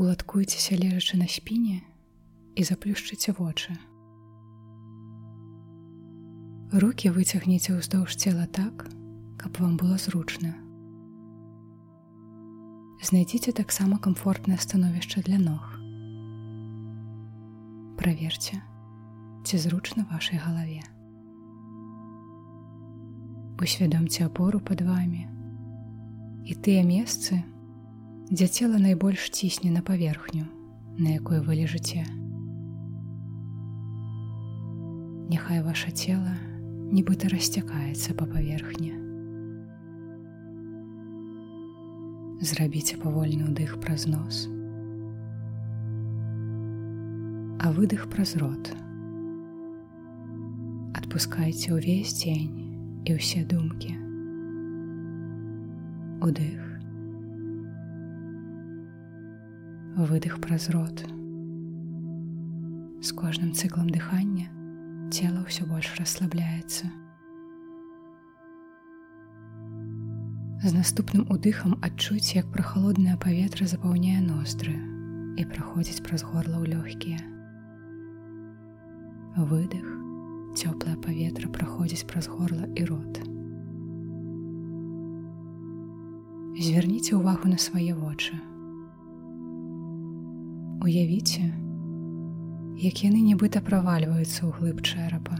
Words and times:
Уладкуйцеся 0.00 0.80
лежачы 0.80 1.18
на 1.20 1.26
спіне 1.28 1.82
і 2.56 2.64
заплюшчыце 2.64 3.34
вочы. 3.36 3.74
Рукі 6.72 7.12
выцягніце 7.12 7.76
ўздоўж 7.76 8.16
цела 8.16 8.46
так, 8.48 8.88
каб 9.36 9.60
вам 9.60 9.76
было 9.76 10.00
зручна. 10.00 10.54
Знайдзіце 13.04 13.52
таксама 13.52 14.00
камфортнае 14.00 14.56
становішча 14.56 15.20
для 15.20 15.36
ног. 15.36 15.68
Праверце, 18.00 18.56
ці 19.44 19.60
зручна 19.60 20.08
вашай 20.08 20.40
галаве. 20.40 20.80
Усвядомце 23.60 24.24
апору 24.32 24.64
пад 24.64 24.80
вами 24.80 25.28
і 26.48 26.56
тыя 26.56 26.88
месцы, 26.88 27.44
дзе 28.30 28.46
цела 28.46 28.78
найбольш 28.78 29.30
цісне 29.30 29.70
на 29.70 29.82
паверхню, 29.82 30.46
на 30.98 31.18
якой 31.18 31.40
вы 31.42 31.58
лежыце. 31.58 32.06
Няхай 35.26 35.58
ваше 35.66 35.90
цела 35.90 36.38
нібыта 36.94 37.26
расцякаецца 37.26 38.14
па 38.14 38.30
паверхні. 38.30 38.94
Зрабіце 42.38 43.02
павольны 43.02 43.50
ўдых 43.50 43.82
праз 43.82 44.06
нос, 44.06 44.46
а 47.58 47.74
выдых 47.74 48.06
праз 48.14 48.38
рот. 48.38 48.70
Адпускайце 50.94 51.74
ўвесь 51.74 52.14
дзень 52.14 53.02
і 53.10 53.18
ўсе 53.18 53.42
думкі. 53.42 53.98
Удых. 56.22 56.69
Выдых 60.00 60.40
праз 60.40 60.70
рот. 60.70 61.02
З 63.04 63.12
кожным 63.12 63.52
цыклам 63.52 63.92
дыхання 63.92 64.48
цела 65.12 65.44
ўсё 65.44 65.68
больш 65.68 65.92
расслабляецца. 66.00 66.88
З 70.64 70.72
наступным 70.72 71.28
удыхам 71.28 71.76
адчуць, 71.84 72.32
як 72.32 72.48
прахалоднае 72.48 73.20
паветра 73.20 73.68
запаўняе 73.68 74.24
ностры 74.24 74.72
і 75.36 75.44
праходзіць 75.44 76.00
праз 76.00 76.24
горла 76.24 76.64
ў 76.64 76.80
лёгкія. 76.80 77.20
Выдых, 79.36 79.84
цёплае 80.56 80.96
паветра 81.04 81.52
праходзіць 81.52 82.08
праз 82.08 82.24
горла 82.24 82.64
і 82.72 82.88
рот. 82.88 83.20
Звярніце 86.56 87.20
ўвагу 87.20 87.52
на 87.52 87.60
свае 87.60 87.92
вочы. 87.92 88.40
Уявіце, 90.80 91.42
як 92.80 93.00
яны 93.04 93.20
нібыта 93.20 93.60
правальваюцца 93.60 94.48
ў 94.48 94.50
глыб 94.56 94.80
чэрапа. 94.80 95.36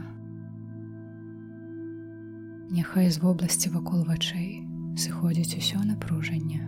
Няхай 2.69 3.09
з 3.09 3.17
вобласці 3.23 3.73
вакол 3.73 4.05
вачэй 4.05 4.61
сыходзіць 5.01 5.57
усё 5.57 5.81
напружанне. 5.81 6.61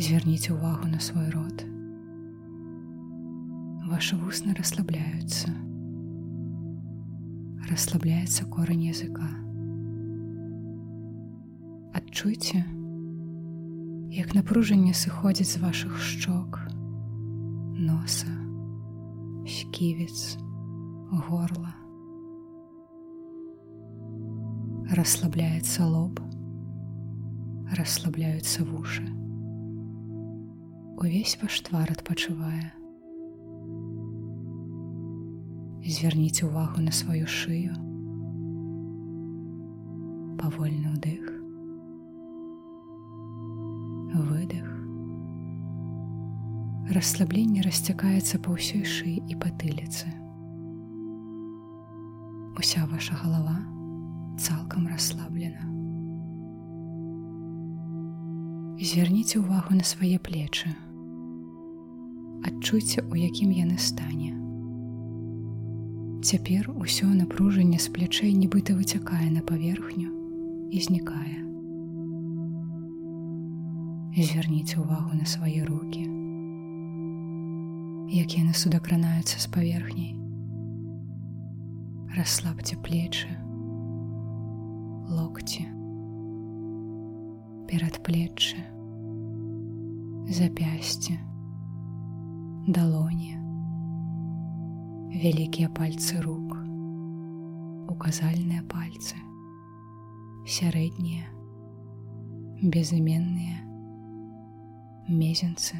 Звярніце 0.00 0.56
ўвагу 0.56 0.88
на 0.88 1.04
свой 1.04 1.28
рот. 1.36 1.68
Вашы 3.92 4.16
вусны 4.16 4.56
расслабляюцца. 4.56 5.52
Расслабляецца 7.68 8.48
корань 8.48 8.88
языка. 8.88 9.28
Адчуйце, 11.92 12.64
як 14.12 14.34
напружанне 14.36 14.92
сыходзіць 14.92 15.56
з 15.56 15.62
вашых 15.64 15.96
шчок, 15.98 16.60
носа, 17.76 18.32
сківец, 19.48 20.36
горла. 21.28 21.72
расслабляецца 24.92 25.86
лоб, 25.88 26.20
расслабляюцца 27.78 28.64
вушы. 28.68 29.04
Увесь 31.00 31.38
ваш 31.40 31.60
твар 31.64 31.88
адпачывае. 31.94 32.68
Звярніце 35.82 36.44
ўвагу 36.46 36.84
на 36.84 36.92
сваю 36.92 37.24
шыю. 37.24 37.72
Павольны 40.42 40.92
ўдых. 40.92 41.31
Выдых. 44.12 44.68
Расслабленне 46.92 47.62
расцякаецца 47.64 48.36
па 48.44 48.52
ўсёй 48.52 48.84
шыі 48.84 49.24
і 49.24 49.36
патыліцы. 49.40 50.10
Уся 52.60 52.84
ваша 52.92 53.16
галава, 53.16 53.56
цалкам 54.36 54.84
расслаблена. 54.92 55.64
Звярніце 58.82 59.40
ўвагу 59.40 59.80
на 59.80 59.86
свае 59.86 60.20
плечы. 60.20 60.68
Адчуйце, 62.44 63.00
у 63.08 63.16
якім 63.16 63.48
яны 63.56 63.78
стане. 63.80 64.36
Цяпер 66.20 66.68
усё 66.76 67.08
напружанне 67.08 67.80
з 67.80 67.88
плячэй 67.88 68.36
нібыта 68.36 68.76
выцякае 68.76 69.30
на 69.32 69.40
паверхню 69.40 70.12
і 70.68 70.84
знікае. 70.84 71.51
Звярніце 74.12 74.76
ўвагу 74.76 75.16
на 75.16 75.24
свае 75.24 75.64
руки, 75.64 76.02
як 78.12 78.34
яны 78.36 78.52
судакранаюцца 78.52 79.40
з 79.40 79.48
паверхняй. 79.48 80.12
Расслабце 82.12 82.76
плечы, 82.76 83.32
локці, 85.08 85.64
перадплеччы, 87.72 88.60
запясце, 90.28 91.16
далоні, 92.68 93.32
вялікія 95.24 95.72
пальцы 95.72 96.20
рук, 96.20 96.60
указальныя 97.88 98.60
пальцы, 98.68 99.16
сярэднія, 100.44 101.32
безыменныя, 102.60 103.71
мезенцы. 105.08 105.76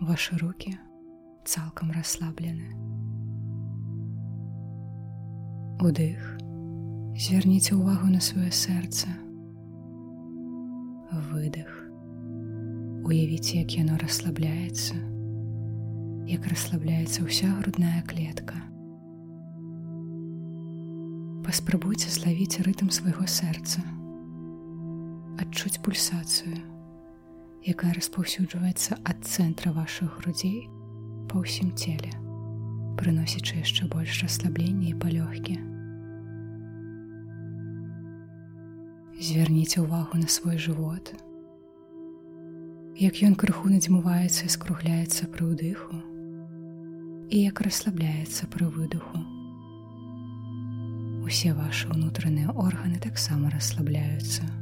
Вашы 0.00 0.36
руки 0.38 0.78
цалкам 1.44 1.90
расслаблены. 1.90 2.72
Удых, 5.82 6.42
Звярніце 7.12 7.76
ўвагу 7.76 8.08
на 8.08 8.24
сваё 8.24 8.48
сэрца. 8.48 9.12
Выдых. 11.28 11.68
Уявіце, 13.04 13.60
як 13.60 13.76
яно 13.76 13.98
расслабляецца, 14.00 14.96
як 16.24 16.48
расслабляецца 16.48 17.28
ўся 17.28 17.52
грудная 17.60 18.00
клетка. 18.08 18.56
Паспрабуйце 21.44 22.08
злавіць 22.08 22.64
рытм 22.64 22.88
свайго 22.88 23.28
сэрца, 23.28 23.84
адчуць 25.36 25.84
пульсацыю, 25.84 26.56
якая 27.62 27.94
распаўсюджваецца 27.94 28.98
ад 29.06 29.22
цэнтра 29.22 29.70
вашых 29.70 30.18
грудзей 30.18 30.66
па 31.30 31.42
ўсім 31.42 31.70
целе, 31.78 32.10
прыносячы 32.98 33.62
яшчэ 33.62 33.86
больш 33.86 34.22
расслаблення 34.26 34.90
і 34.90 34.98
палёгкі. 34.98 35.54
Звярніце 39.22 39.78
ўвагу 39.86 40.18
на 40.18 40.26
свой 40.26 40.58
жывот. 40.58 41.14
Як 42.98 43.22
ён 43.22 43.38
крыху 43.38 43.70
надзьмуваецца 43.70 44.50
і 44.50 44.54
скругляецца 44.54 45.30
пры 45.30 45.54
ўдыху 45.54 46.02
і 47.32 47.46
як 47.46 47.62
расслабляецца 47.64 48.50
пры 48.52 48.66
выдуху. 48.68 49.22
Усе 51.22 51.54
вашы 51.54 51.88
ўнутраныя 51.88 52.50
органы 52.50 52.98
таксама 52.98 53.48
расслабляюцца. 53.54 54.61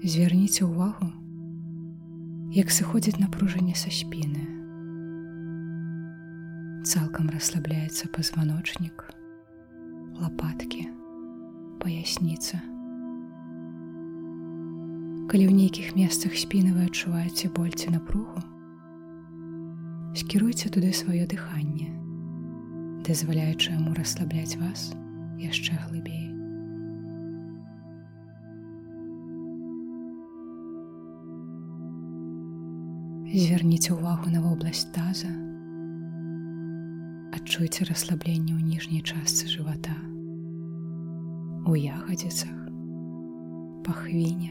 Звярніце 0.00 0.64
ўвагу, 0.64 1.10
як 2.56 2.70
сыходзіць 2.72 3.20
напружанне 3.20 3.76
са 3.76 3.92
спіны. 3.92 4.40
Цалкам 6.88 7.28
расслабляецца 7.28 8.08
пазваночнік, 8.08 9.04
лапаткі, 10.16 10.86
паясніца. 11.84 12.62
Калі 15.28 15.44
ў 15.44 15.52
нейкіх 15.52 15.92
месцах 15.92 16.32
спіны 16.32 16.72
вы 16.72 16.88
адчуваеце 16.88 17.52
боль 17.52 17.76
ці 17.76 17.92
напругу, 17.92 18.40
скіруйце 20.16 20.72
туды 20.72 20.96
сваё 20.96 21.28
дыханне, 21.28 21.92
дазваляючы 23.04 23.76
яму 23.76 23.92
расслабляць 23.92 24.56
вас 24.56 24.96
яшчэ 25.36 25.76
глыбей. 25.92 26.29
Зверніце 33.30 33.94
ўвагу 33.94 34.26
на 34.34 34.40
вобласць 34.42 34.88
таза. 34.90 35.30
Адчуйце 37.30 37.86
расслабленне 37.86 38.58
ў 38.58 38.62
ніжняй 38.66 39.06
частцы 39.06 39.46
жывата, 39.46 39.94
у 41.62 41.78
ягадзіцах, 41.78 42.56
пахвіне. 43.86 44.50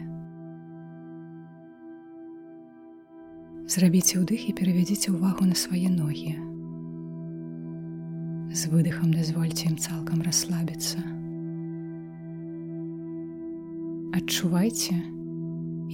Зрабіце 3.68 4.24
ўдых 4.24 4.48
і 4.48 4.56
перавядзіце 4.56 5.12
ўвагу 5.12 5.44
на 5.44 5.60
свае 5.60 5.92
ногі. 5.92 6.40
З 8.56 8.72
выдыхам 8.72 9.12
дазвольце 9.12 9.68
ім 9.68 9.76
цалкам 9.76 10.24
расслабіцца. 10.24 11.04
Адчувайце, 14.16 14.96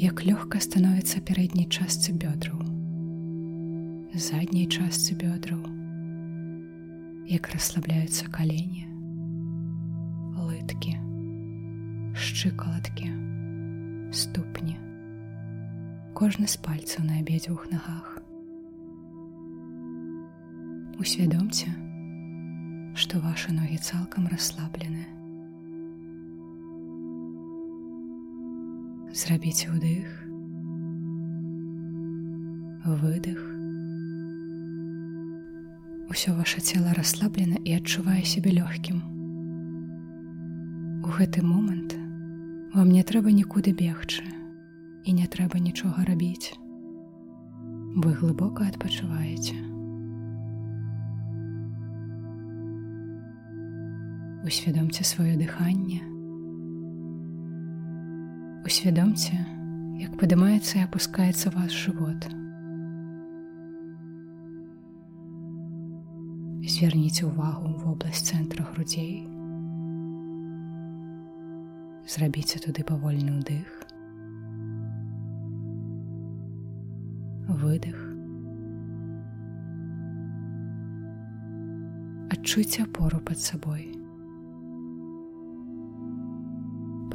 як 0.06 0.22
лёгка 0.22 0.62
становіцца 0.62 1.26
пярэдняй 1.26 1.66
частцы 1.66 2.14
бёдраў, 2.14 2.75
задняй 4.16 4.64
частцы 4.72 5.12
бёдраў, 5.12 5.60
як 7.28 7.50
расслабляюцца 7.52 8.30
калені, 8.32 8.88
лыткі, 10.40 10.94
шчыкаладкі, 12.16 13.10
ступні, 14.16 14.78
кожны 16.16 16.48
з 16.48 16.56
пальцаў 16.64 17.04
на 17.04 17.20
абедзвюх 17.20 17.68
нагах. 17.74 18.16
Усвядомце, 20.96 21.68
што 22.96 23.20
вашы 23.20 23.52
ногі 23.52 23.82
цалкам 23.84 24.32
расслаблены. 24.32 25.04
Зрабіце 29.12 29.68
ўдых, 29.76 30.08
выдых. 33.04 33.55
Усё 36.10 36.36
ваше 36.38 36.62
цело 36.62 36.94
расслаблена 36.94 37.58
і 37.66 37.76
адчувае 37.78 38.24
сябе 38.24 38.56
лёгкім. 38.58 38.98
У 41.06 41.10
гэты 41.10 41.46
момант 41.46 41.96
вам 42.74 42.90
не 42.92 43.04
трэба 43.04 43.32
нікуды 43.32 43.74
бегчы 43.74 44.26
і 45.06 45.14
не 45.14 45.28
трэба 45.28 45.60
нічога 45.60 46.06
рабіць. 46.06 46.54
Вы 47.96 48.12
глыбока 48.14 48.68
адпачуваеце. 48.68 49.76
усвядомце 54.46 55.04
сваё 55.04 55.36
дыханне. 55.38 56.02
Усвядомце, 58.66 59.34
як 60.02 60.18
падымаецца 60.22 60.80
і 60.80 60.86
апускаецца 60.86 61.54
ваш 61.58 61.74
жывот. 61.74 62.30
Зверніце 66.66 67.30
ўвагу 67.30 67.70
ў 67.70 67.76
вобласць 67.86 68.26
цэнтра 68.34 68.66
грудзей. 68.66 69.26
Зрабіце 72.10 72.62
туды 72.64 72.82
павольны 72.82 73.38
ўдых. 73.38 73.70
Выдых. 77.62 78.00
Адчуйце 82.34 82.90
апору 82.90 83.22
пад 83.22 83.40
сабой. 83.40 83.96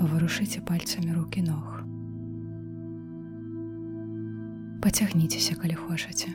паварушыце 0.00 0.62
пальцамі 0.64 1.12
руки 1.12 1.42
ног. 1.44 1.82
Пацягніцеся, 4.80 5.56
калі 5.60 5.76
хочаце. 5.76 6.32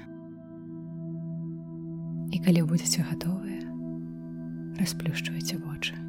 І 2.36 2.40
калі 2.44 2.66
будзеце 2.68 3.00
гатовыя, 3.08 3.64
расплюшчвайце 4.76 5.56
вочы. 5.64 6.05